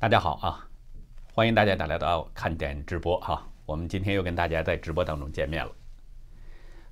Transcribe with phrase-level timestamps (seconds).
[0.00, 0.64] 大家好啊，
[1.34, 3.44] 欢迎大家来到看点直播哈。
[3.66, 5.72] 我们今天又跟大家在直播当中见面了。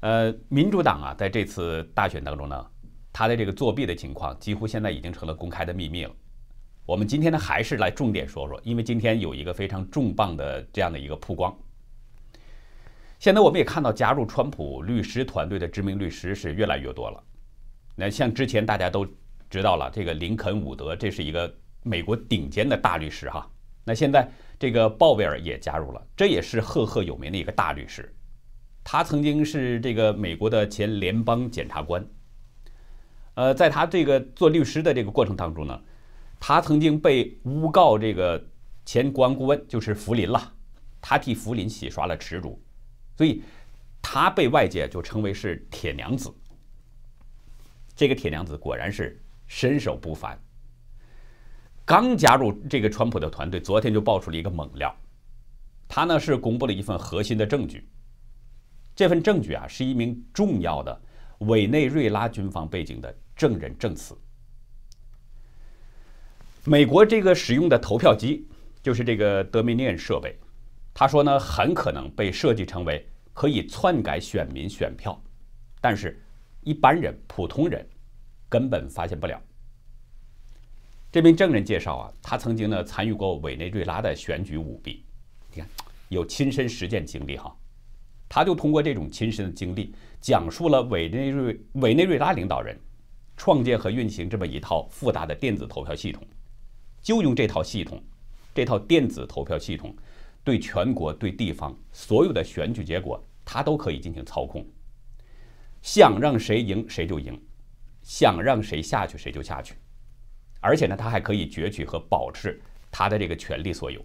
[0.00, 2.66] 呃，民主党啊，在这次大选当中呢，
[3.12, 6.12] 他的这个作弊的情况几乎现在已经成了公开的秘密了。
[6.84, 11.56] 我们今天呢，还是来重点说说，因为今天有一个非常重磅的这样的一个曝光。
[13.20, 17.22] 现在我们也看到，加入川普律师团队的知名律师是越来越多了。
[17.94, 19.06] 那像之前大家都
[19.48, 21.54] 知道了，这个林肯·伍德，这是一个
[21.86, 23.48] 美国顶尖的大律师哈。
[23.84, 28.12] 那现在这个鲍威尔也加入了，这也是赫赫有名的一个大律师。
[28.82, 32.04] 他曾经是这个美国的前联邦检察官。
[33.34, 35.80] 呃，在他这个做律师的这个过程当中呢，
[36.40, 38.44] 他曾经被诬告这个
[38.84, 40.52] 前国安顾问就是福林了，
[41.00, 42.60] 他替福林洗刷了耻辱，
[43.16, 43.42] 所以
[44.00, 46.32] 他被外界就称为是铁娘子。
[47.94, 50.38] 这个铁娘子果然是身手不凡。
[51.86, 54.92] 刚加入这个川普的团队，昨天就爆出了一个猛料，
[55.86, 57.88] 他呢是公布了一份核心的证据。
[58.96, 61.00] 这份证据啊，是一名重要的
[61.38, 64.18] 委内瑞拉军方背景的证人证词。
[66.64, 68.48] 美国这个使用的投票机
[68.82, 70.36] 就是这个 Dominion 设备，
[70.92, 75.22] 他说呢，很可能被设计成为可以篡改选民选票，
[75.80, 76.20] 但是
[76.62, 77.86] 一般人、普通人
[78.48, 79.40] 根本发现不了。
[81.12, 85.04] 这名证人介绍啊，他曾经呢参与过委内瑞拉的选举舞弊，
[85.52, 85.68] 你看
[86.08, 87.56] 有亲身实践经历哈。
[88.28, 92.76] 他就通过这种亲身的经历，讲述了委内瑞委内瑞拉领导人
[93.36, 96.26] 创建和运行这么一套复杂的电子投票系统，
[97.00, 98.02] 就用这套系统，
[98.52, 99.94] 这套电子投票系统，
[100.42, 104.66] 对全国、对地方所有的选举结果，他都可以进行操控。
[105.80, 107.40] 想让谁赢谁就赢，
[108.02, 109.76] 想让谁下去谁就下去，
[110.66, 112.60] 而且呢，他还可以攫取和保持
[112.90, 114.04] 他的这个权利所有，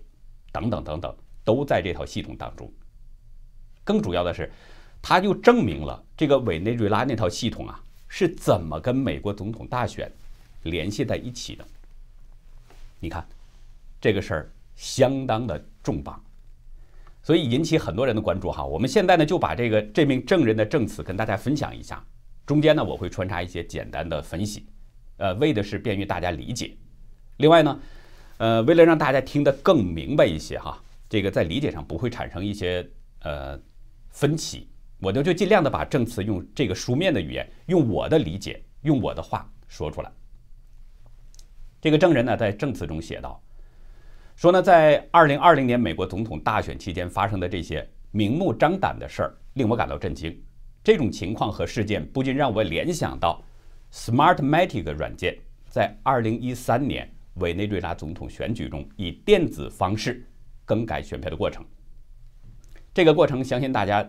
[0.51, 2.71] 等等等等，都在这套系统当中。
[3.83, 4.51] 更主要的是，
[5.01, 10.11] 他就证明了这个委内瑞拉那套系统啊是怎么跟美国总统大选
[10.61, 11.65] 联系在一起的。
[12.99, 13.27] 你看，
[13.99, 16.23] 这个事儿相当的重磅，
[17.23, 18.63] 所以引起很多人的关注哈。
[18.63, 22.05] 我们现在呢就把这个这名证人的证词跟大家分享一下，
[22.45, 24.67] 中间呢我会穿插一些简单的分析，
[25.21, 26.75] 呃，为的是便于大家理解。
[27.37, 27.79] 另外呢，
[28.37, 32.85] 呃，为了让大家听得更明白一些哈，这个在理解上不会产生一些
[33.21, 33.59] 呃。
[34.13, 34.67] 分歧，
[34.99, 40.11] 我就就尽量的把证词用这个书面的语言，用我的理解，用我的话说出来。
[41.79, 43.41] 这个证人呢，在证词中写道
[44.35, 50.37] ：“说呢，在二零二零年美国总统大选期间发生的这些明目张胆的事儿，令我感到震惊。
[50.83, 53.41] 这种情况和事件不禁让我联想到
[53.91, 55.37] ，Smartmatic 软件
[55.69, 60.25] 在二零一三年委内瑞拉总统选举中以电子方式
[60.65, 61.65] 更改选票的过程。”
[62.93, 64.05] 这个过程，相信大家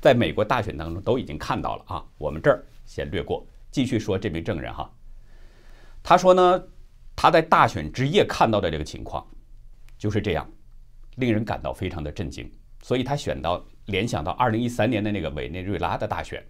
[0.00, 2.04] 在美国大选当中都已经看到了啊。
[2.18, 4.88] 我们这儿先略过，继续说这名证人哈。
[6.02, 6.64] 他说呢，
[7.16, 9.26] 他在大选之夜看到的这个情况
[9.98, 10.48] 就是这样，
[11.16, 12.48] 令人感到非常的震惊。
[12.82, 16.42] 所以他选到联想到二零一三年的那个委内瑞拉的大选，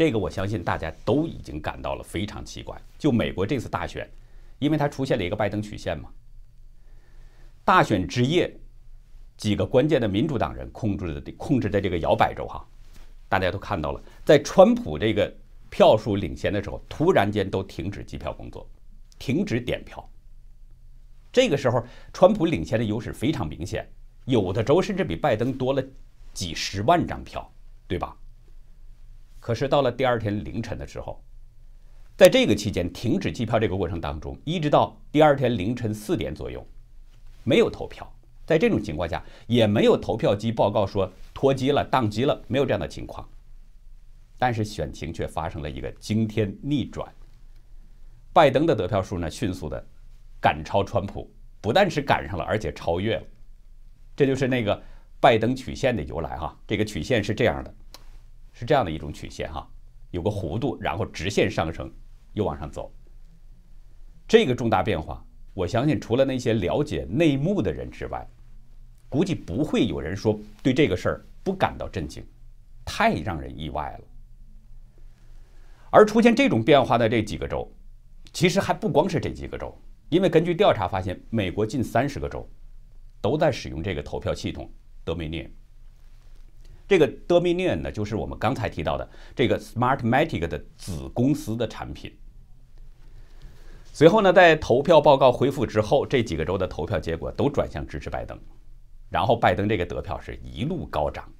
[0.00, 2.74] 这个我相信大家都已经感到了非常奇怪。
[2.96, 4.10] 就美国这次大选，
[4.58, 6.08] 因为它出现了一个拜登曲线嘛，
[7.66, 8.50] 大选之夜。
[9.36, 12.66] 几个关键的民主党人控制的控制的这个摇摆州哈，
[13.28, 15.30] 大家都看到了，在川普这个
[15.68, 18.66] 票数领先的时候，突然间都停止计票工作，
[19.18, 20.10] 停止点票。
[21.30, 23.86] 这个时候，川普领先的优势非常明显，
[24.24, 25.84] 有的州甚至比拜登多了
[26.32, 27.52] 几十万张票，
[27.86, 28.16] 对吧？
[29.40, 31.24] 可是到了第二天凌晨的时候，
[32.16, 36.64] 在这个期间停止计票这个过程当中，一直到第二天凌晨四点左右，
[37.42, 38.06] 没有投票。
[38.44, 43.26] 在这种情况下，也没有投票机报告说脱机了、宕机了，没有这样的情况。
[44.38, 47.10] 但是选情却发生了一个惊天逆转，
[48.32, 49.86] 拜登的得票数呢迅速的
[50.40, 53.22] 赶超川普，不但是赶上了，而且超越了。
[54.16, 54.82] 这就是那个
[55.20, 56.58] 拜登曲线的由来哈。
[56.66, 57.74] 这个曲线是这样的，
[58.52, 59.68] 是这样的一种曲线哈，
[60.10, 61.92] 有个弧度，然后直线上升，
[62.32, 62.92] 又往上走。
[64.28, 65.24] 这个重大变化，
[65.54, 68.26] 我相信除了那些了解内幕的人之外，
[69.08, 72.24] 估计不会有人说对这个事儿不感到震惊，
[72.84, 74.04] 太让人意外了。
[75.90, 77.68] 而出现这种变化的这几个州，
[78.32, 79.76] 其实还不光是这几个州，
[80.08, 82.48] 因为根据调查发现，美国近三十个州
[83.20, 84.70] 都在使用这个投票系统
[85.04, 85.50] Dominion。
[86.90, 92.12] 这个 Dominion 呢，就是我们刚才提到的这个 Smartmatic 的子公司的产品。
[93.92, 98.36] 随后呢，在投票报告恢复之后，这几个州的投票结果都转向支持拜登，
[99.08, 101.32] 然后拜登这个得票是一路高涨。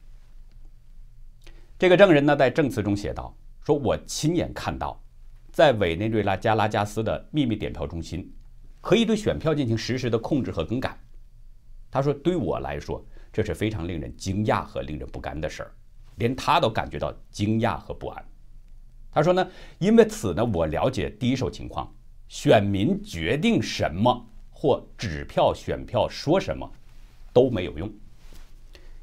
[1.77, 3.37] 这个证人呢，在证词中写道
[3.67, 5.03] ：“说我亲眼看到，
[5.51, 8.33] 在委内瑞拉加拉加斯的秘密点票中心，
[8.81, 10.97] 可以对选票进行实时的控制和更改。”
[11.91, 15.73] 他说：“对我来说，这是非常令人惊讶和令人不甘的事儿，
[16.17, 18.25] 连他都感觉到惊讶和不安。”
[19.13, 21.93] 他说呢：“因为此呢，我了解第一手情况。”
[22.31, 26.73] 选民决定什么或纸票选票说什么
[27.33, 27.93] 都没有用，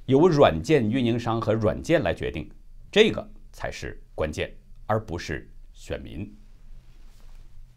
[0.06, 2.50] 由软件运营商和软件来决定，
[2.90, 4.50] 这个才是关键，
[4.86, 6.34] 而不是选民。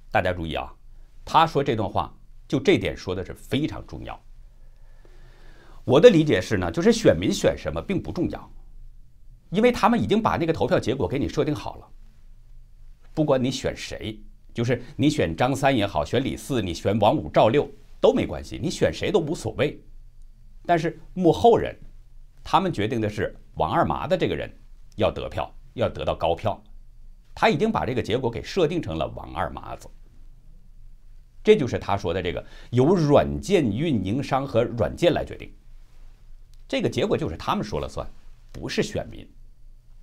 [0.09, 0.73] 大家注意啊，
[1.25, 2.17] 他说这段话
[2.47, 4.25] 就这点说的是非常重要。
[5.91, 8.53] 我的理解是呢，就是选民选什么并不重要，
[9.51, 11.89] 因为他们已经把那个投票结果给你设定好了，
[13.13, 14.23] 不管你选谁。
[14.53, 17.69] 就是你选张三也好，选李四，你选王五、赵六
[18.01, 19.81] 都没关系，你选谁都无所谓。
[20.65, 21.77] 但是幕后人，
[22.45, 24.49] 他们决定的是王二麻的这个人
[24.95, 26.61] 要得票，要得到高票，
[27.35, 29.89] 他已经把这个结果给设定成了王二麻子。
[31.43, 35.51] 这就是他说的这个由软件运营商和软件来决定，
[36.71, 38.07] 这个结果就是他们说了算，
[38.53, 39.29] 不是选民。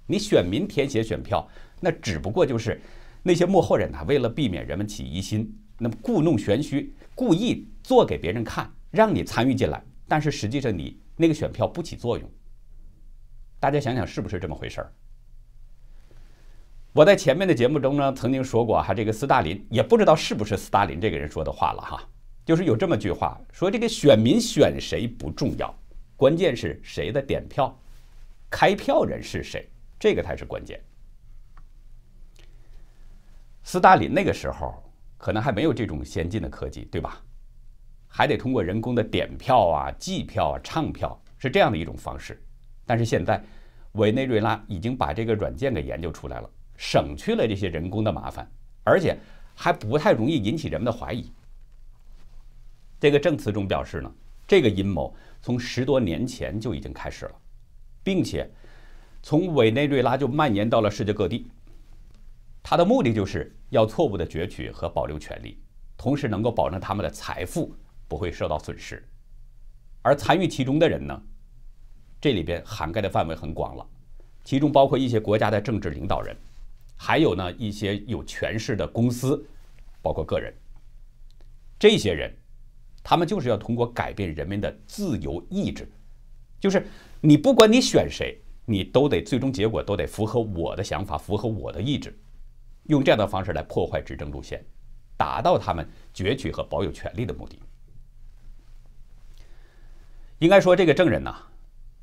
[0.05, 1.47] 你选民填写选票，
[1.79, 2.81] 那只不过就是。
[3.23, 9.81] 那些幕后人呢，为了避免人们起疑心，那么故弄玄虚，故意做给别人看，让你参与进来。
[10.09, 12.29] 但是实际上，你那个选票不起作用。
[13.61, 14.93] 大家想想，是不是这么回事儿？
[16.91, 22.03] 我在前面的节目中呢，曾经说过哈，这个斯大林也不知道是不是斯大林这个人说的话了哈，
[22.45, 25.73] 就是有这么句话，说这个选民选谁不重要，
[26.17, 27.73] 关键是谁的点票，
[28.49, 29.69] 开票人是谁，
[29.99, 30.81] 这个才是关键。
[33.63, 34.83] 斯大林那个时候
[35.17, 37.23] 可能还没有这种先进的科技，对吧？
[38.07, 42.41] 还得通过人工的点票啊、计票啊、唱票，是这样的一种方式。
[42.83, 43.43] 但是现在，
[43.91, 48.49] 委内瑞拉已经把这个软件给研究出来了，省去了这些人工的麻烦，
[48.83, 49.15] 而且
[49.53, 51.31] 还不太容易引起人们的怀疑。
[52.99, 54.11] 这个证词中表示呢，
[54.47, 57.35] 这个阴谋从十多年前就已经开始了，
[58.03, 58.49] 并且
[59.21, 61.51] 从委内瑞拉就蔓延到了世界各地。
[62.63, 65.57] 他的目的就是要错误的攫取和保留权利，
[65.97, 67.75] 同时能够保证他们的财富
[68.07, 69.05] 不会受到损失。
[70.01, 71.21] 而参与其中的人呢，
[72.21, 73.85] 这里边涵盖的范围很广了，
[74.43, 76.35] 其中包括一些国家的政治领导人，
[76.95, 79.45] 还有呢一些有权势的公司，
[80.01, 80.53] 包括个人。
[81.79, 82.33] 这些人，
[83.09, 85.89] 他们就是要通过改变人们的自由意志，
[86.59, 86.85] 就是
[87.21, 92.13] 你不管你选谁，你都得最终结果都得符合我的想法，符合我的意志。
[92.87, 94.61] 用这样的方式来破坏执政路线，
[95.15, 97.57] 达到他们攫取和保有权力的目的。
[100.39, 101.33] 应该说，这个证人呢，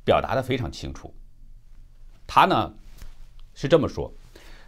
[0.06, 1.12] 表达的非常清楚。
[2.26, 2.74] 他呢
[3.52, 4.10] 是这么说：，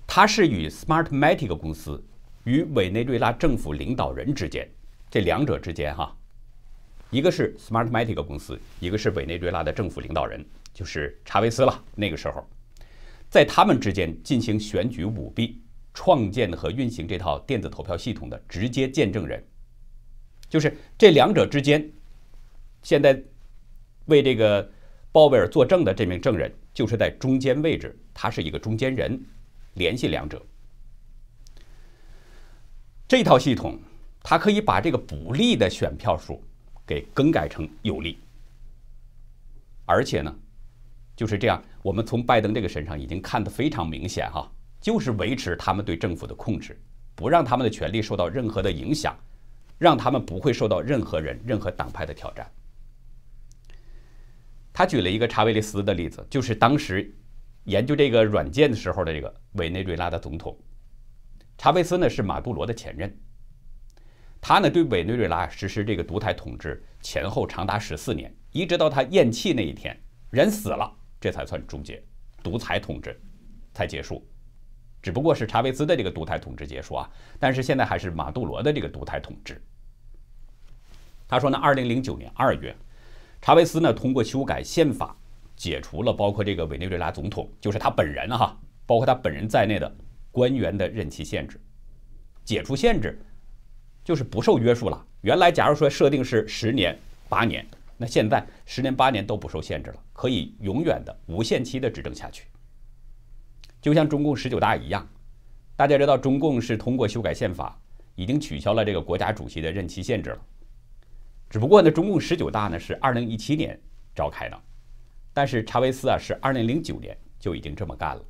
[0.06, 2.04] 他是与 Smartmatic 公司
[2.44, 4.70] 与委内瑞拉政府领导人之间，
[5.10, 6.14] 这两者之间哈，
[7.16, 10.44] 一个是 Smartmatic 公司，一个是委内瑞拉的政府领导人，
[10.74, 11.84] 就是查韦斯了。
[11.94, 12.46] 那个时候，
[13.30, 15.62] 在他们之间进行选举舞弊。
[15.98, 19.42] 创建和运行这套电子投票系统的直接见证人，
[20.46, 21.90] 就是这两者之间，
[22.82, 23.18] 现在
[24.04, 24.70] 为这个
[25.10, 29.18] 鲍威尔作证的这名证人，就是在中间位置，他是一个中间人，
[29.72, 30.44] 联系两者。
[33.08, 33.80] 这套系统，
[34.22, 36.44] 它可以把这个不利的选票数
[36.86, 38.18] 给更改成有利，
[39.84, 40.34] 而且呢，
[41.16, 44.50] 就是这样，我们从拜登这个身上已经看得非常明显哈。
[44.78, 46.78] 就是维持他们对政府的控制，
[47.16, 49.16] 不让他们的权利受到任何的影响，
[49.78, 52.48] 让他们不会受到任何人、任何党派的挑战。
[54.72, 57.12] 他举了一个查韦利斯的例子，就是当时
[57.64, 60.56] 研究这个软件的时候的这个委内瑞拉的总统
[61.58, 63.12] 查韦斯呢是马杜罗的前任，
[64.48, 70.00] 他呢对委内瑞拉实施这个独裁统治前后长达十四年，一直到他咽气那一天，
[70.30, 70.88] 人死了，
[71.20, 72.00] 这才算终结，
[72.44, 73.20] 独裁统治
[73.74, 74.24] 才结束。
[75.02, 77.10] 只不过是查韦斯的这个独裁统治结束啊，
[77.40, 79.60] 但是现在还是马杜罗的这个独裁统治。
[81.26, 82.72] 他说呢，二零零九年二月，
[83.42, 85.16] 查韦斯呢通过修改宪法，
[85.56, 89.92] 解除了包括这个委内瑞拉总统，就是他本人哈，包括他本人在内的
[90.30, 91.60] 官员的任期限制。
[92.44, 93.20] 解除限制
[94.06, 95.04] 就是不受约束了。
[95.22, 96.96] 原来假如说设定是十年、
[97.28, 102.46] 八年，那现在十年、八年都不受限制了，可以永远的无限期的执政下去。
[103.82, 105.04] 就像中共十九大一样，
[105.74, 107.76] 大家知道中共是通过修改宪法，
[108.14, 110.38] 已经取消了这个国家主席的任期限制了。
[111.50, 113.76] 只不过呢，中共十九大呢是二零一七年
[114.14, 114.62] 召开的，
[115.32, 118.24] 但是查韦斯啊是二零零九年就已经这么干了。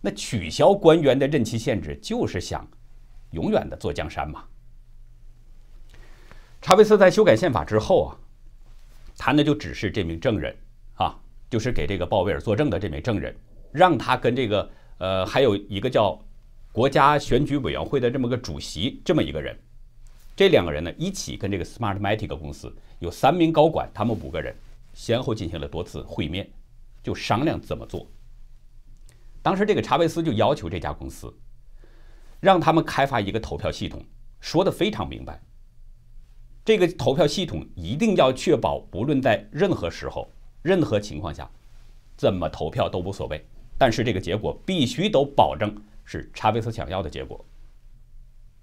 [0.00, 2.68] 那取消官员的任期限制，就是想
[3.30, 4.44] 永远的坐江山嘛。
[6.60, 8.16] 查韦斯在修改宪法之后啊，
[9.16, 10.54] 他呢就指示这名证人
[10.94, 11.18] 啊，
[11.48, 13.34] 就是给这个鲍威尔作证的这名证人，
[13.72, 16.20] 让他跟这个呃还有一个叫
[16.72, 19.58] 国家选举委员会的这么个主席这么一个人。
[20.36, 24.54] 这两个人呢，一起跟这个 Smartmatic 公司有三名高管，他们五个人
[24.94, 26.48] 先后进行了多次会面，
[27.02, 28.06] 就商量怎么做。
[29.42, 31.34] 当时这个查韦斯就要求这家公司，
[32.40, 34.02] 让他们开发一个投票系统，
[34.40, 35.40] 说的非常明白。
[36.64, 40.30] 这个投票系统一定要确保，无论在任何时候、
[40.62, 41.50] 任何情况下，
[42.16, 43.44] 怎么投票都无所谓，
[43.78, 47.44] 但是这个结果必须都保证是查韦斯想要的结果。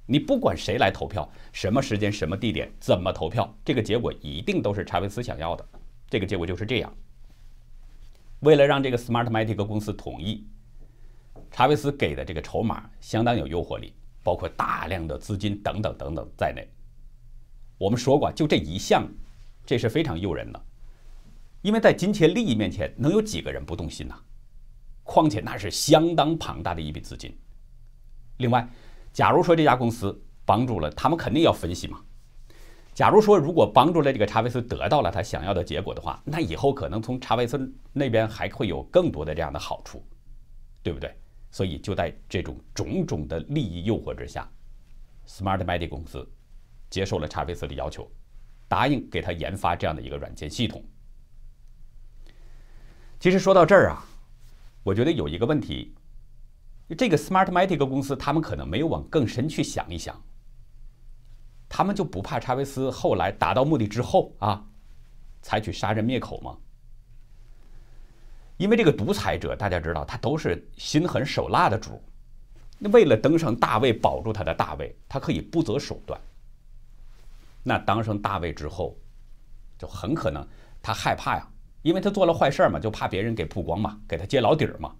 [0.05, 5.67] 你不管谁来投票，什么时间、什么地点、怎么投票，这个结果一定都是查韦斯想要的。
[6.09, 6.93] 这个结果就是这样。
[8.39, 10.47] 为了让这个 Smartmatic 公司同意，
[11.51, 16.67] 查韦斯给的这个筹码相当有诱惑力，包括大量的资金等等等等在内。
[17.77, 19.07] 我们说过，就这一项，
[19.65, 20.65] 这是非常诱人的，
[21.61, 24.15] 因为在金钱利益面前，能有几个人不动心呢？
[25.03, 27.35] 况且那是相当庞大的一笔资金。
[28.37, 28.67] 另外，
[29.13, 32.01] 假如说这家公司帮助了他们，肯定要分析嘛。
[32.93, 40.03] 假如说如果帮助了这个查韦斯得到了他想要的结果的话，那以后可能从查韦斯那边还会有更多的这样的好处，
[40.81, 41.15] 对不对？
[41.49, 44.49] 所以就在这种种种的利益诱惑之下
[45.25, 46.27] ，Smartmatic 公司
[46.89, 48.09] 接受了查韦斯的要求，
[48.67, 50.83] 答应给他研发这样的一个软件系统。
[53.19, 54.05] 其实说到这儿啊，
[54.83, 55.93] 我觉得有一个问题。
[56.97, 60.23] 这个 Smartmatic 公司，他们可能没有往更深去想一想，
[61.67, 64.65] 他们就不怕查韦斯后来达到目的之后啊，
[65.41, 66.57] 采取杀人灭口吗？
[68.57, 72.01] 因为这个独裁者，大家知道，他都是心狠手辣的主，
[72.79, 76.19] 那为了登上大位，保住他的大位，他可以不择手段。
[77.63, 78.97] 那当上大位之后，
[79.77, 80.45] 就很可能
[80.81, 81.47] 他害怕呀，
[81.81, 84.95] 因为他做了坏事嘛，就怕别人给曝光嘛，给他揭老底儿嘛。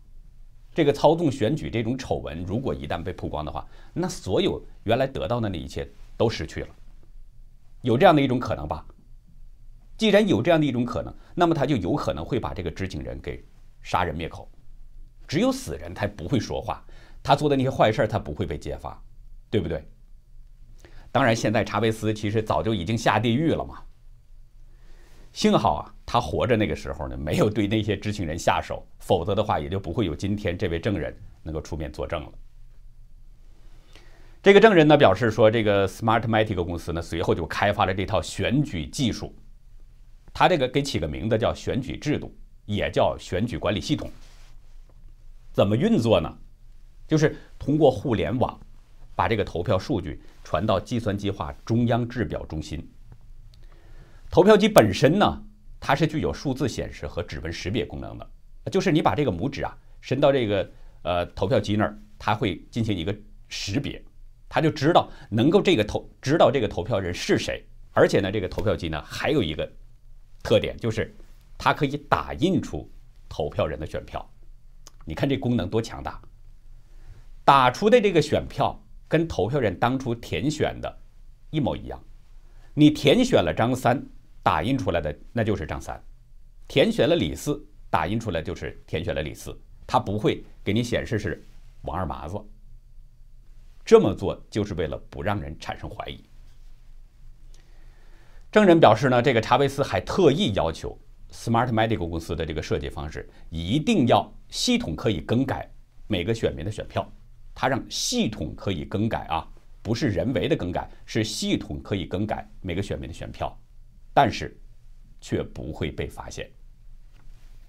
[0.76, 6.70] 这个操纵选举这种丑闻，如果一旦被曝光的话，那所有原来得到的那一切都失去了。
[7.82, 8.86] 有这样的一种可能吧？
[9.98, 13.44] 既然有这样的一种可能，那么他就有可能会把这个知情人给
[13.82, 14.50] 杀人灭口。
[15.28, 16.86] 只有死人他不会说话，
[17.22, 19.02] 他做的那些坏事他不会被揭发，
[19.50, 19.84] 对不对？
[21.12, 23.82] 当然，现在查韦斯其实早就已经下地狱了嘛。
[25.34, 32.32] 幸好啊，他活着那个时候呢，没有对那些知情人下手，否则的话，也就不会有今天这位证人能够出面作证了。
[34.42, 39.36] 这个证人呢表示说，这个 Smartmatic 公司呢随后就开发了这套选举技术，
[40.38, 42.32] 他这个给起个名字叫选举制度，
[42.68, 44.08] 也叫选举管理系统。
[45.52, 46.32] 怎么运作呢？
[47.08, 48.56] 就是通过互联网，
[49.16, 52.88] 把这个投票数据传到计算机化中央制表中心。
[54.30, 55.44] 投票机本身呢，
[55.80, 58.30] 它是具有数字显示和指纹识别功能的，
[58.72, 63.12] 就是你把这个拇指啊伸到这个呃投票机那儿，它会进行一个
[63.48, 64.00] 识别，
[64.48, 69.68] 它就知道能够这个投知道这个投票人是谁，而且呢，这个投票机呢还有一个
[70.48, 71.14] 特点，就是
[71.58, 72.90] 它可以打印出
[73.28, 74.26] 投票人的选票，
[75.04, 76.22] 你看这功能多强大！
[77.44, 80.98] 打出的这个选票跟投票人当初填选的
[81.50, 82.02] 一模一样，
[82.74, 84.02] 你填选了张三。
[84.42, 86.02] 打印出来的那就是张三，
[86.70, 89.54] 填选了李四，打印出来就是填选了李四，
[89.86, 91.46] 他不会给你显示是
[91.82, 92.42] 王二麻子。
[93.84, 96.27] 这么做就是为了不让人产生怀疑。
[98.58, 101.00] 证人表示呢，这个查韦斯还特意要求
[101.32, 105.72] Smartmatic 公司的这个设计方式一定要系统可以更改
[106.08, 107.08] 每个选民的选票，
[107.54, 109.48] 他让系统可以更改啊，
[109.84, 113.56] 不是人为的更改，是系统可以更改每个选民的选票。
[114.12, 114.60] 但是，
[115.22, 116.50] 却不会被发现。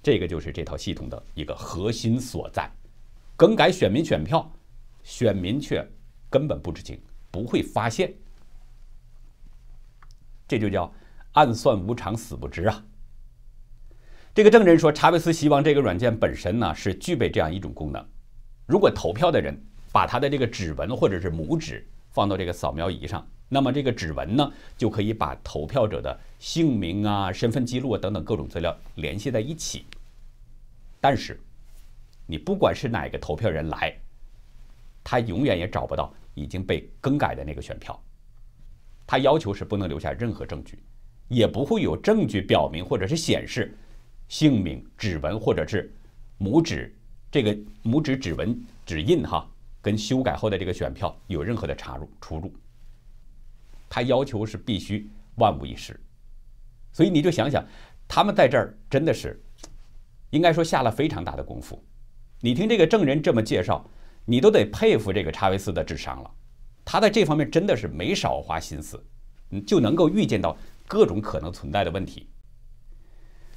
[0.02, 2.66] 这个就是这套系统的一个核心所在。
[3.36, 4.50] 更改选民选票，
[5.02, 5.86] 选民却
[6.30, 6.98] 根本不知情，
[7.30, 8.10] 不会发现。
[10.48, 10.92] 这就叫
[11.32, 12.84] 暗算无常，死不知啊。
[14.34, 18.04] 这个证人说，查韦斯希望这个软件本身呢是具备这样一种功能：
[18.66, 19.56] 如果投票的人
[19.92, 23.24] 把他的这个指纹或者是拇指放到这个扫描仪上。
[23.50, 29.86] 那么这个指纹呢，就可以把投票者的姓名啊、身份记录啊等等各种资料联系在一起。
[31.00, 31.40] 但是，
[32.26, 33.98] 你不管是哪个投票人来，
[35.02, 37.98] 他永远也找不到已经被更改的那个选票。
[39.08, 40.78] 他要求是不能留下任何证据，
[41.28, 43.74] 也不会有证据表明或者是显示
[44.28, 45.90] 姓名、指纹或者是
[46.38, 46.94] 拇指
[47.30, 49.50] 这个拇指指纹指印哈，
[49.80, 52.52] 跟修改后的这个选票有任何的插入出入。
[53.88, 55.98] 他要求是必须万无一失，
[56.92, 57.66] 所以你就想想，
[58.06, 59.42] 他们在这儿真的是
[60.28, 61.82] 应该说下了非常大的功夫。
[62.40, 63.82] 你听这个证人这么介绍，
[64.26, 66.30] 你都得佩服这个查韦斯的智商了。
[66.90, 68.98] 他在这方面真的是没少花心思，
[69.66, 72.30] 就能够预见到各种可能存在的问题。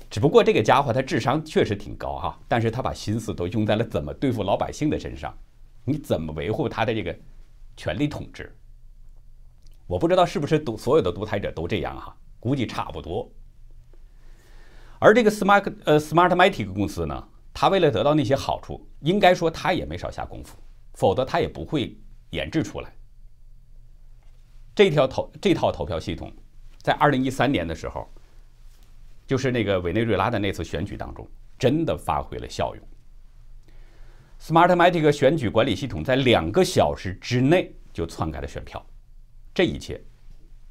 [0.10, 5.34] 只不过这个家伙他智商确实挺高哈，但是他把心思都用在了怎么对付老百姓的身上，
[5.86, 7.18] 你怎么维护他的这个
[7.78, 8.54] 权力统治？
[9.88, 13.32] 我不知道是不是独所有的独裁者都这样哈，估计差不多。
[15.00, 17.30] 而这个 Smart 呃 Smartmatic 公司呢？
[17.54, 20.58] 他为了得到那些好处，应该说他也没少下功夫，
[20.96, 21.98] 否则他也不会
[22.32, 22.94] 研制出来。
[24.74, 26.32] 这条投这套投票系统，
[26.82, 28.10] 在二零一三年的时候，
[29.28, 31.28] 就是那个委内瑞拉的那次选举当中，
[31.60, 32.88] 真的发挥了效用。
[34.40, 38.84] Smartmatic 选举管理系统在两个小时之内就篡改了选票，
[39.54, 40.02] 这一切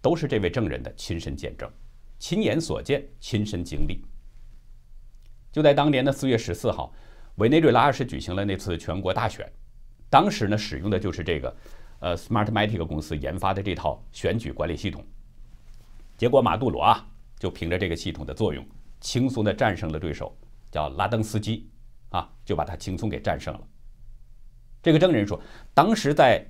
[0.00, 1.70] 都是这位证人的亲身见证、
[2.18, 4.04] 亲眼所见、亲身经历。
[5.52, 6.92] 就在当年的四月十四号，
[7.36, 9.48] 委内瑞拉是举行了那次全国大选，
[10.08, 11.56] 当时呢使用的就是这个，
[12.00, 15.04] 呃，Smartmatic 公司研发的这套选举管理系统。
[16.16, 17.06] 结果马杜罗啊，
[17.38, 18.66] 就凭着这个系统的作用，
[19.00, 20.36] 轻松的战胜了对手，
[20.70, 21.68] 叫拉登斯基，
[22.10, 23.60] 啊，就把他轻松给战胜了。
[24.82, 25.40] 这个证人说，
[25.74, 26.46] 当时在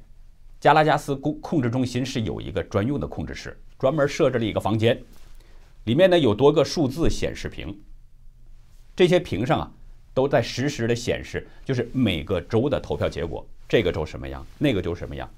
[0.60, 5.00] 加拉加斯控控制中心是有一个专用的控制室，专门设置了一个房间，
[5.84, 7.76] 里面呢有多个数字显示屏。
[8.94, 9.72] 这些屏上啊，
[10.14, 15.28] 都在实时的显示，就是每个州的投票结果，这个州什么样，那个州什么样。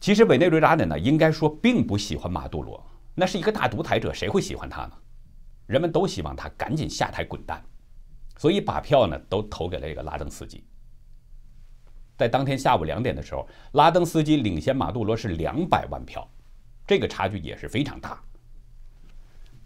[0.00, 2.84] 其实委内瑞拉人呢，应该说并不喜欢马杜罗，
[3.14, 4.92] 那是一个大独裁者，谁会喜欢他呢？
[5.66, 7.62] 人们都希望他赶紧下台滚蛋，
[8.36, 10.64] 所以把票呢都投给了这个拉登斯基。
[12.16, 16.28] 在当天下午两点的时候，拉登斯基领先马杜罗是两百万票，
[16.86, 18.20] 这个差距也是非常大。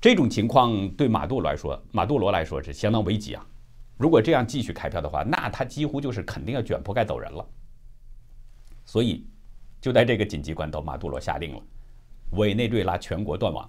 [0.01, 3.47] 这种情况对马杜罗来说，马杜罗来说是相当危急啊！
[3.97, 7.47] 如果这样继续开票的话，那他几乎就是肯定要卷铺盖走人了。
[8.85, 9.25] 所以，
[9.83, 11.62] 就在这个紧急关头，马杜罗下令了，
[12.38, 13.68] 委内瑞拉全国断网，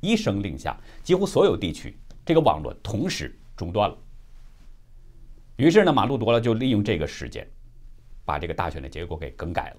[0.00, 3.96] 一声令下，几乎所有地区这个网络同时中断了。
[5.56, 7.48] 于是呢，马杜罗就利用这个时间，
[8.26, 9.76] 把这个大选的结果给更改了，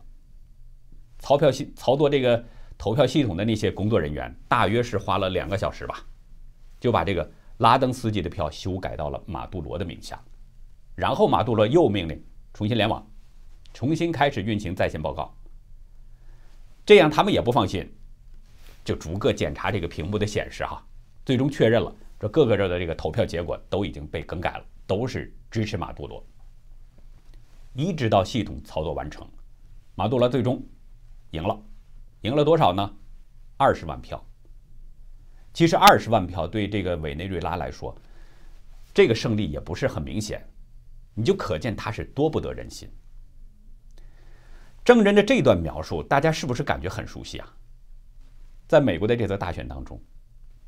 [1.19, 2.43] 操票系操作这个。
[2.77, 6.05] 投票系统的那些工作人员大约是花了两个小时吧，
[6.77, 10.21] 就把这个拉登斯基的票修改到了马杜罗的名下，
[10.93, 12.21] 然后马杜罗又命令
[12.53, 13.09] 重新联网，
[13.75, 15.35] 重新开始运行在线报告。
[16.85, 17.93] 这样他们也不放心，
[18.85, 20.81] 就逐个检查这个屏幕的显示哈，
[21.25, 26.25] 最终确认了这各个州的这个投票结果都已经被更改了，都是支持马杜罗。
[27.73, 29.27] 一直到系统操作完成，
[29.93, 30.65] 马杜罗最终
[31.31, 31.61] 赢了。
[32.21, 32.95] 赢了多少呢？
[33.57, 34.25] 二十万票。
[35.53, 37.93] 其实二十万票对这个委内瑞拉来说，
[38.93, 40.41] 这个胜利也不是很明显，
[41.13, 42.89] 你就可见他是多不得人心。
[44.85, 47.53] 证人的这段描述，大家是不是感觉很熟悉啊？
[48.67, 49.99] 在美国的这次大选当中，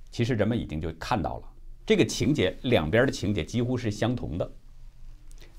[0.10, 1.48] 其实人们已经就看到了
[1.86, 4.52] 这个情节，两边的情节几乎是相同的。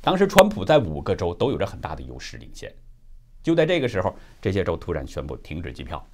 [0.00, 2.72] 当时川普在五个州都有着很大的优势领先。
[3.44, 6.04] 就在这个时候，这些州突然宣布停止计票，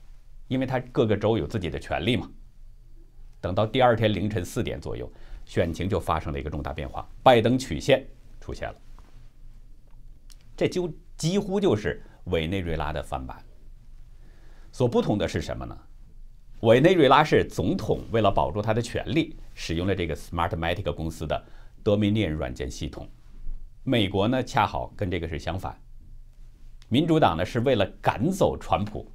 [0.47, 2.31] 因为他各个州有自己的权利嘛。
[3.41, 5.11] 等到第二天凌晨四点左右，
[5.47, 8.07] 选情就发生了一个重大变化，拜登曲线
[8.39, 8.75] 出现了。
[10.55, 13.45] 这就几乎就是委内瑞拉的翻版。
[14.73, 15.79] 所不同的是什么呢？
[16.61, 21.45] 委内瑞拉是总统为了保住他的权利，使用了这个 Smartmatic 公司的
[21.85, 23.09] Dominion 软件系统。
[23.83, 25.79] 美国呢，恰好跟这个是相反。
[26.89, 29.11] 民主党呢是为了赶走川普，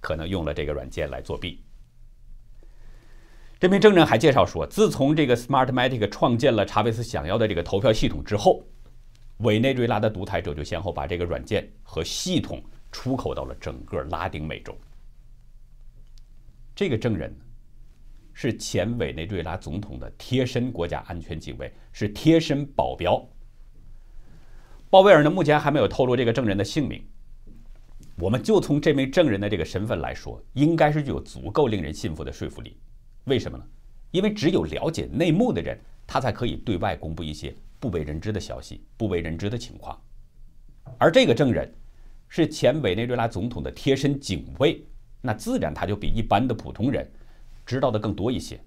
[0.00, 1.62] 可能用了这个软件来作弊。
[3.58, 8.64] 这名证人还介绍说，自从这个 Smartmatic 创建了查韦斯想要的这个投票系统之后，
[9.40, 14.76] 委内瑞拉的独裁者就先后把这个软件和系统出口到了整个拉丁美洲。
[16.74, 17.34] 这个证人
[18.32, 23.22] 是前委内瑞拉总统的贴身国家安全警卫，是贴身保镖。
[24.88, 27.02] 鲍威尔呢，目前还没有透露这个证人的姓名。
[28.16, 32.76] 我们就从这名证人的这个身份来说，应该是具有足够令人信服的说服力。
[33.24, 33.64] 为什么呢？
[34.10, 40.00] 因为只有了解内幕的人，他才可以对外公布一些不为人知的消息、不为人知的情况。
[40.98, 41.74] 而这个证人
[42.28, 44.84] 是前委内瑞拉总统的贴身警卫，
[45.20, 47.10] 那自然他就比一般的普通人
[47.64, 48.62] 知道的更多一些。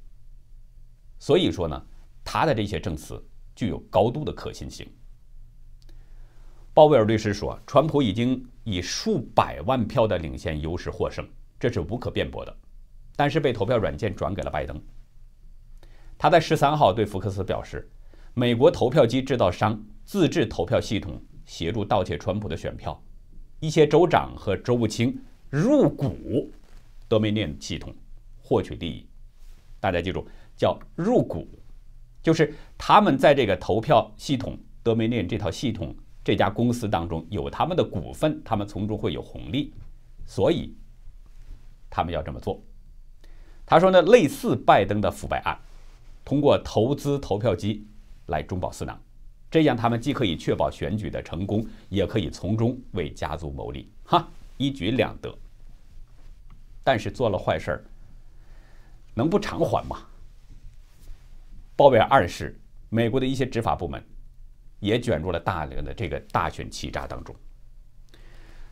[1.19, 1.85] 所以说呢，
[2.23, 3.23] 他的这些证词
[3.55, 4.85] 具有高度的可信性。
[6.73, 11.23] 鲍威尔律师说，川普已经以数百万票的领先优势获胜，
[11.59, 12.57] 这是无可辩驳的。
[13.15, 14.81] 但是被投票软件转给了拜登。
[16.17, 17.87] 他在十三号对福克斯表示，
[18.35, 22.99] 美国投票机制造商自制投票系统协助盗窃川普的选票，
[23.59, 26.51] 一些州长和州务卿入股
[27.07, 27.93] Dominion 系统
[28.41, 29.05] 获取利益。
[29.79, 31.47] 大家记住，叫入股，
[32.21, 35.95] 就是他们在这个投票系统 Dominion 这套系统。
[36.25, 39.73] 这家公司当中有他们的股份，他们从中会有红利，
[40.25, 40.73] 所以
[41.89, 42.63] 他们要这么做。
[43.65, 45.59] 他说呢，类似拜登的腐败案，
[46.23, 47.85] 通过投资投票机
[48.27, 48.99] 来中饱私囊，
[49.49, 55.33] 这样他们既可以确保选举的成功，也可以从中为家族谋利，哈，一举两得。
[56.83, 57.83] 但是做了坏事儿，
[59.13, 59.97] 能不偿还吗？
[61.75, 62.59] 鲍威尔二世，
[62.89, 64.03] 美国的一些执法部门。
[64.79, 67.33] 也卷入了大量的这个大选欺诈当中。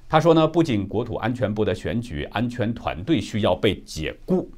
[0.10, 4.52] 他说呢，不仅国土安全部的选举安全团队需要被解雇，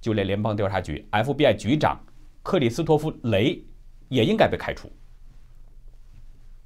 [0.00, 2.04] 就连联邦调查局 FBI 局长
[2.42, 3.62] 克里斯托弗雷
[4.08, 4.90] 也应该被开除。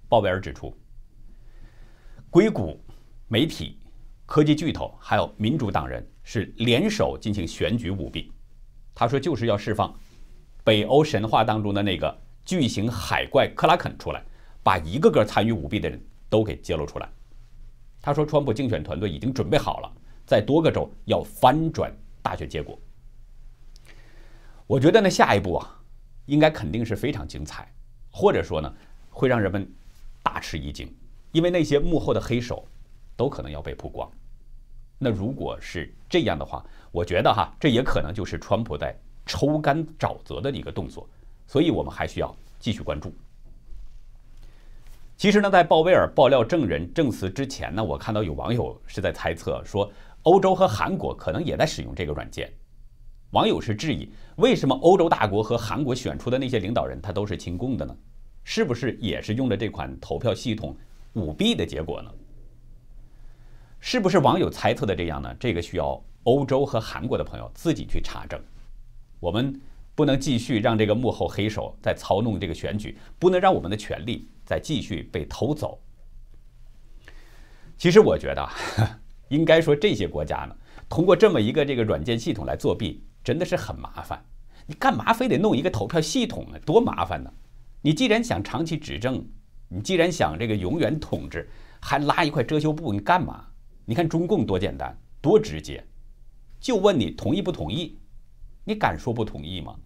[0.09, 0.77] 鲍威尔指出，
[2.31, 2.83] 硅谷、
[3.29, 3.79] 媒体、
[4.27, 8.33] 科技巨头还有民主党人是联手进行选举舞弊。
[8.95, 9.95] 他说，就是要释放
[10.65, 12.23] 北欧神话当中的那个。
[12.45, 14.21] 巨型海怪克拉肯出来，
[14.65, 17.09] 把一个个参与舞弊的人都给揭露出来。
[18.01, 19.93] 他说，川普竞选团队已经准备好了，
[20.27, 22.77] 在多个州要翻转大选结果。
[24.67, 25.82] 我觉得呢，下一步啊，
[26.33, 27.71] 应该肯定是非常精彩，
[28.11, 28.75] 或者说呢，
[29.11, 29.71] 会让人们
[30.23, 30.91] 大吃一惊，
[31.31, 32.67] 因为那些幕后的黑手
[33.15, 34.11] 都可能要被曝光。
[34.99, 41.07] 那如果是这样的话，我觉得哈，这也可能就是川普在抽干沼泽的一个动作。
[41.47, 43.13] 所以我们还需要继续关注。
[45.19, 49.93] 其实呢，在鲍威尔爆料证人证词之前呢，我看到有网友是在猜测说，
[50.23, 52.51] 欧洲和韩国可能也在使用这个软件。
[53.33, 57.95] 网友是质疑，为什么欧洲大国和韩国选出的那些领导人他都是亲共的呢？
[58.45, 60.77] 是不是也是用了这款投票系统
[61.13, 62.11] 舞弊的结果呢？
[63.81, 65.35] 是不是网友猜测的这样呢？
[65.39, 68.41] 这个需要欧洲和韩国的朋友自己去查证。
[69.21, 69.61] 我们。
[69.95, 75.79] 不能继续让这个幕后黑手在操弄这个选举，不能让我们的权利再继续被偷走。
[77.77, 78.49] 其实我觉得，
[79.29, 80.57] 应该说这些国家呢，
[80.89, 84.25] 通过这么一个这个软件系统来作弊，真的是很麻烦。
[84.67, 86.59] 你干嘛非得弄一个投票系统呢？
[86.61, 87.33] 多麻烦呢！
[87.81, 89.27] 你既然想长期执政，
[89.69, 93.47] 你既然想这个永远统治，还拉一块遮羞布，你干嘛？
[93.85, 95.85] 你看中共多简单，多直接，
[96.61, 97.99] 就问你同意不同意。
[98.65, 99.77] 你敢说不同意吗？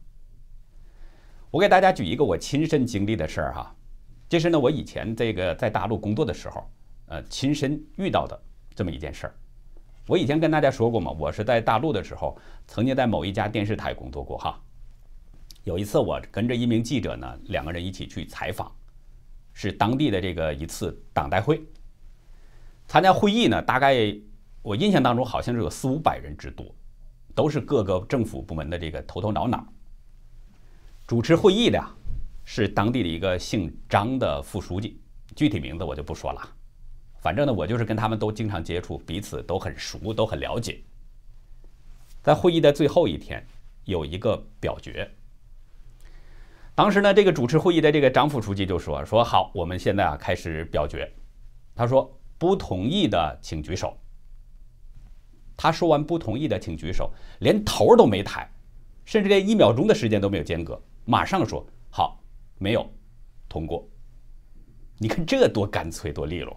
[1.51, 3.75] 我给大家举一个我亲身经历的事儿哈，
[4.29, 6.71] 这是呢我以前这个在大陆工作的时候，
[7.07, 8.39] 呃，亲身遇到的
[8.75, 9.35] 这么一件事儿。
[10.07, 14.61] 我以前跟大家说过嘛，我是在大陆的时候，曾经在某一家电视台工作过哈。
[15.65, 18.71] 有一次我跟着一名记者呢，两个人一起去采访，
[19.53, 21.61] 是当地的这个一次党代会。
[22.87, 24.17] 参加会议呢，大概
[24.63, 26.67] 我印象当中好像是有四五百人之多。
[27.35, 29.63] 都是各个政府部门的这个头头脑脑。
[31.07, 31.79] 主持会议的
[32.47, 34.99] 是当地的一个姓张的副书记，
[35.35, 36.56] 具体名字我就不说了。
[37.27, 40.81] 反正呢，我就是跟他们都经常接触，彼此都很熟，都很了解。
[42.23, 43.45] 在会议的最后一天，
[43.85, 45.11] 有一个表决。
[46.73, 51.13] 当时呢，这个主持会议的这个张副书记就说：“说好，我们现在啊开始表决。”
[51.75, 53.99] 他说：“不同意的请举手。”
[55.59, 58.49] 他说完不同意的，请举手，连头都没抬，
[59.05, 62.23] 甚至连一秒钟的时间都没有间隔，马上说好，
[62.59, 62.89] 没有
[63.49, 63.85] 通过。
[64.99, 66.57] 你看这多干脆多利落，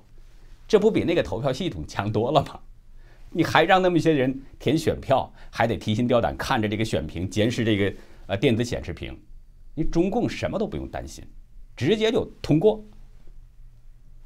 [0.70, 2.60] 这不比那个投票系统强多了吗？
[3.32, 7.94] 你还让那么些人填选票，还得提心吊胆看着这个选屏，监视这个
[8.28, 9.20] 呃电子显示屏，
[9.74, 11.24] 你中共什么都不用担心，
[11.76, 12.86] 直接就通过。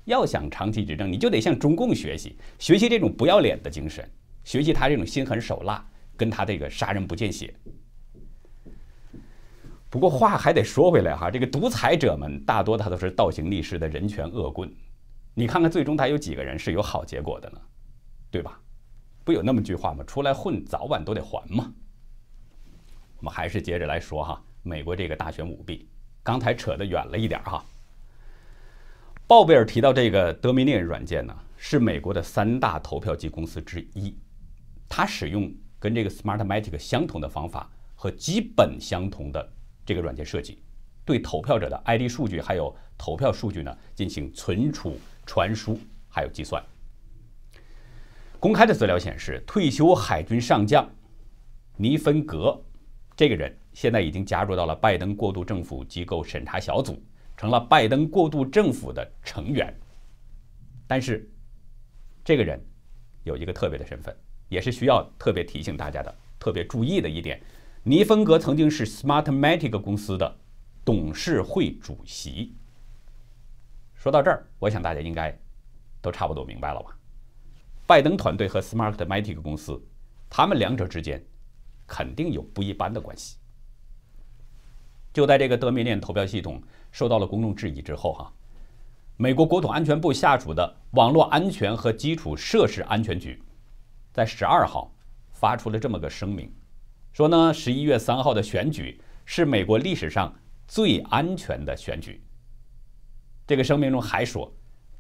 [0.03, 4.05] 要想长期执政，你就得向中共学习，学习这种不要脸的精神。
[4.43, 5.85] 学习他这种心狠手辣，
[6.17, 7.53] 跟他这个杀人不见血。
[9.89, 14.69] 不过话还得说回来哈，这个独裁者们大多他都是倒行逆施的人权恶棍。
[15.33, 17.61] 你看看最终他有几个人是有好结果的呢？
[18.29, 18.59] 对吧？
[19.23, 20.03] 不有那么句话吗？
[20.05, 21.73] 出来混早晚都得还嘛。
[23.17, 25.87] 我们还是接着来说哈，美国这个大选舞弊，
[26.23, 27.63] 刚才扯得远了一点哈。
[29.25, 31.35] 鲍贝尔提到这个德米涅软件呢。
[31.65, 34.13] 是美国的三大投票机公司之一，
[34.89, 39.49] 它使用跟这个 Smartmatic 相同的方法和基本相同的
[39.85, 40.61] 这个软件设计，
[41.05, 46.63] 对投票者的 ID 数据还有投票数据呢进行存储、传输还有计算。
[48.39, 50.89] 公开的资料显示，退休海军上将
[51.77, 52.61] 尼芬格
[53.15, 57.01] 这个人现在已经加入到了拜登过渡政府机构审查小组。
[57.35, 59.75] 成了拜登过渡政府的成员，
[60.85, 61.27] 但是
[62.23, 62.63] 这个人
[63.23, 64.15] 有一个特别的身份，
[64.49, 67.41] 也是需要特别提醒大家的、特别注意的一点：
[67.81, 70.37] 尼芬格曾经是 Smartmatic 公司的
[70.85, 72.53] 董事会主席。
[74.03, 75.33] 说到这儿，我想大家应该
[76.01, 76.93] 都差不多明白了吧？
[77.87, 79.81] 拜登团队和 Smartmatic 公司，
[80.29, 81.25] 他们两者之间
[81.87, 83.37] 肯定有不一般的关系。
[85.13, 86.61] 就在这个德米链投票系统
[86.91, 88.29] 受到了公众质疑之后，哈，
[89.15, 93.41] 美国国土安全部下属的网络安全和基础设施安全局，
[94.11, 94.93] 在十二号
[95.31, 96.53] 发出了这么个声明，
[97.13, 100.35] 说呢，十一月三号的选举是美国历史上
[100.67, 102.21] 最安全的选举。
[103.45, 104.51] 这个声明中还说，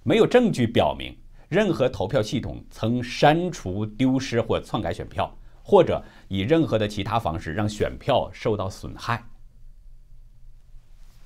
[0.03, 9.23] 没有证据表明任何投票系统曾删除、丢失或篡改选票，或者以任何的其他方式让选票受到损害。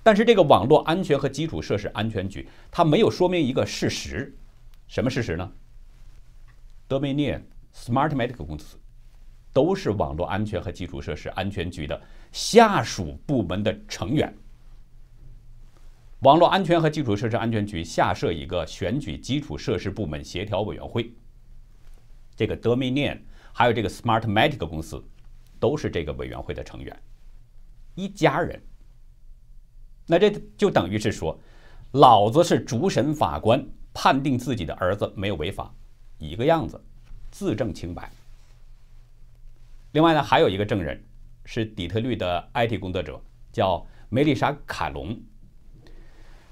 [0.03, 4.34] 但是这个网络安全和基础设施安全局，它没有说明一个事实，
[4.88, 5.51] 什么事实呢
[6.88, 7.41] ？Dominion、
[7.73, 8.77] Smartmatic 公司
[9.51, 11.99] 都是网络安全和基础设施安全局的
[12.32, 14.34] 下属部门的成员。
[16.21, 21.13] 网络安全和基础设施安全局下设一个选举基础设施部门协调委员会，
[22.36, 23.19] 这个 Dominion
[23.53, 25.03] 还有这个 Smartmatic 公司
[25.60, 26.99] 都是这个委员会的成员，
[27.93, 28.60] 一家人。
[30.08, 31.39] 那这就等于是说，
[31.91, 35.71] 老子是主审法官，判定自己的儿子没有违法，
[36.17, 36.82] 一个样子，
[37.30, 38.12] 自证清白。
[39.91, 41.06] 另外呢，还有一个证人
[41.45, 45.15] 是底特律的 IT 工作者，叫梅丽莎·卡隆。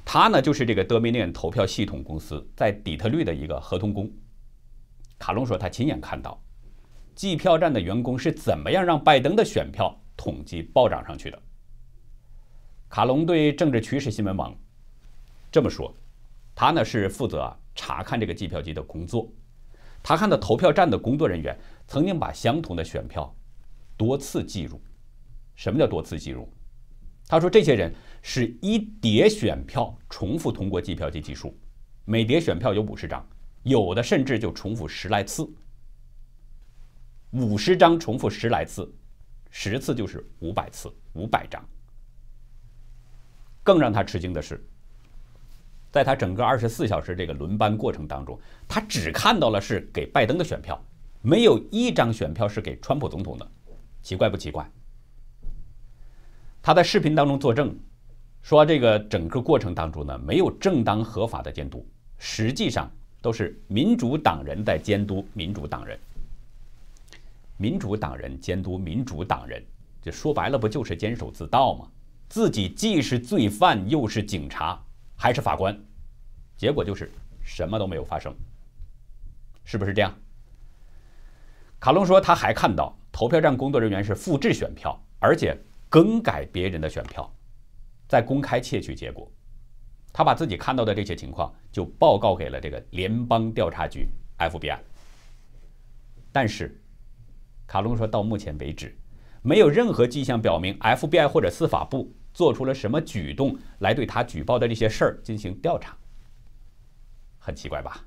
[0.06, 4.10] 他呢就是这个德米链投票系统公司在底特律的一个合同工。
[5.18, 6.40] 卡隆说，他亲眼看到
[7.16, 11.42] 计票站的员工是怎么样让拜登的选票统计暴涨上去的。
[12.88, 14.56] 卡隆对政治趋势新闻网
[15.52, 15.94] 这么说
[16.54, 19.28] ：“他呢是负责查看这个计票机的工作。
[20.04, 23.36] 他看到投票站的工作人员曾经把相同的选票
[23.98, 24.80] 多次计入。
[25.56, 26.48] 什么叫多次计入？
[27.28, 27.92] 他说这些人
[28.28, 31.56] 是一叠选票重复通过计票机计数，
[32.06, 33.24] 每叠选票有五十张，
[33.62, 35.48] 有的甚至就重复十来次。
[37.30, 38.92] 五十张重复十来次，
[39.52, 41.64] 十次就是五百次，五百张。”
[43.62, 44.60] 更让他吃惊的是，
[45.92, 50.84] 在他整个二十四小时这个轮班过程当中，他只看到了是给拜登的选票，
[51.22, 53.48] 没有一张选票是给川普总统的，
[54.02, 54.68] 奇怪不奇怪？
[56.64, 57.78] 他在视频当中作证，
[58.46, 61.84] 说这个整个过程当中呢，没有正当合法的监督，
[62.20, 62.88] 实际上
[63.20, 65.98] 都是民主党人在监督民主党人，
[67.58, 69.66] 民主党人监督民主党人，
[70.00, 71.88] 这说白了不就是监守自盗吗？
[72.30, 74.80] 自己既是罪犯，又是警察，
[75.16, 75.76] 还是法官，
[76.56, 77.12] 结果就是
[77.44, 78.32] 什么都没有发生，
[79.64, 80.14] 是不是这样？
[81.80, 85.58] 卡隆说，他还看到投票站工作人员是复制选票，而且
[85.90, 87.28] 更改别人的选票，
[88.08, 89.32] 在公开窃取结果。
[90.12, 94.80] 他把自己看到的这些情况就报告给了这个联邦调查局 FBI。
[96.32, 96.82] 但是，
[97.68, 98.98] 卡隆说到目前为止。
[99.42, 105.96] 没有任何迹象表明 FBI 或者司法部做出了什么举动来对他举报的这些事儿进行调查，
[107.38, 108.04] 很奇怪吧？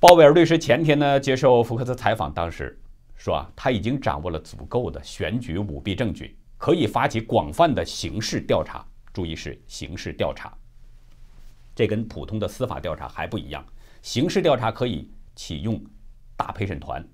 [0.00, 2.80] 鲍威尔律师前天呢接受福克斯采访，当时
[3.16, 8.82] 说啊，他已经掌握了足够的选举舞弊证据，可以发起广泛的刑事调查。
[9.12, 10.50] 注意是刑事调查，
[11.74, 13.62] 这跟普通的司法调查还不一样。
[14.00, 15.78] 刑事调查可以启用
[16.38, 17.06] 大陪审团。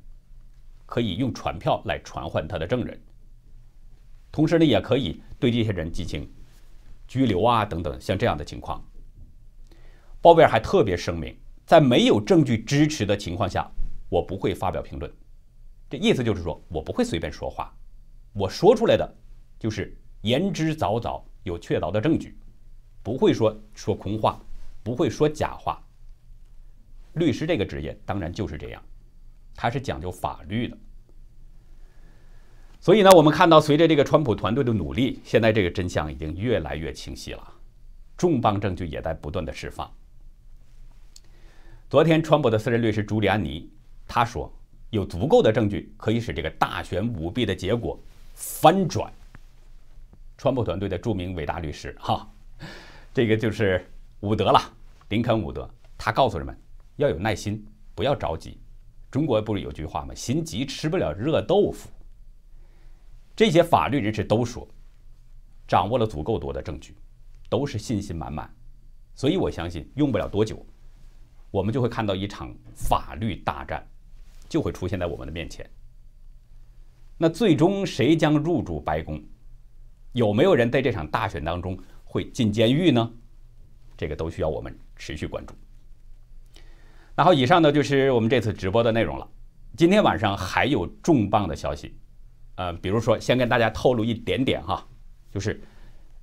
[0.86, 3.00] 可以用传票来传唤他的证人，
[4.30, 6.32] 同时呢，也可以对这些人进行
[7.08, 8.80] 拘留啊等等，像这样的情况。
[10.20, 11.36] 鲍威尔还特别声明，
[11.66, 13.68] 在没有证据支持的情况下，
[14.08, 15.12] 我不会发表评论。
[15.88, 17.76] 这意思就是说我不会随便说话，
[18.32, 19.16] 我说出来的
[19.61, 22.37] 就是言之凿凿、有确凿的证据，
[23.03, 24.40] 不会说说空话，
[24.83, 25.81] 不会说假话。
[27.12, 28.83] 律师这个职业当然就是这样。
[29.55, 30.79] 他是讲究法律的，
[32.81, 37.53] 所以呢，我们看到随着这个川普团队的努力，现在这个真相已经越来越清晰了，
[38.16, 39.92] 重磅证据也在不断的释放。
[41.90, 43.70] 昨天，川普的私人律师朱利安尼
[44.07, 44.51] 他说，
[44.88, 48.01] 有足够的证据可以使这个大选舞弊的结果
[48.35, 49.12] 翻转。
[50.40, 52.26] 川普团队的著名伟大律师哈，
[53.12, 53.87] 这个就是
[54.20, 54.59] 伍德了，
[55.11, 56.59] 林肯·伍德，他告诉人们
[56.96, 57.62] 要有耐心，
[57.94, 58.59] 不要着急。
[59.11, 60.14] 中国不是有句话吗？
[60.14, 61.90] 心急吃不了热豆腐。
[63.37, 64.66] 这些法律人士都说，
[65.68, 66.96] 掌握了足够多的证据，
[67.50, 68.50] 都是信心满满，
[69.14, 70.64] 所以我相信用不了多久。
[71.50, 73.87] 我们就会看到一场法律大战，
[74.48, 75.68] 就会出现在我们的面前。
[77.18, 79.22] 那最终谁将入主白宫？
[80.12, 83.11] 有没有人在这场大选当中会进监狱呢？
[83.96, 85.55] 这个都需要我们持续关注。
[87.14, 89.29] 然后，以上呢就是我们这次直播的内容了。
[89.77, 91.94] 今天晚上还有重磅的消息，
[92.57, 94.87] 呃，比如说先跟大家透露一点点哈，
[95.31, 95.61] 就是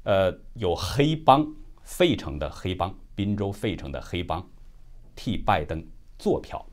[0.03, 1.47] 呃有黑帮，
[1.83, 4.45] 费城的黑帮，宾州费城的黑帮。
[5.15, 5.83] 替拜登
[6.19, 6.63] 做票，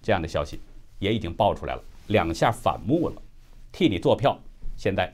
[0.00, 0.60] 这样的消息
[1.00, 3.22] 也已经爆出来了，两下反目了，
[3.72, 4.38] 替你做票，
[4.76, 5.12] 现在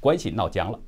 [0.00, 0.80] 关系闹僵了。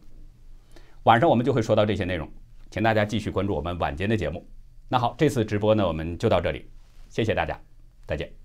[1.05, 2.29] 晚上我们就会说到这些内容，
[2.71, 4.47] 请大家继续关注我们晚间的节目。
[4.89, 6.69] 那好，这次直播呢我们就到这里，
[7.09, 7.61] 谢谢大家，
[8.07, 8.40] 再见。